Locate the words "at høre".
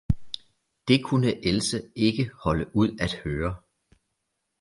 3.01-3.55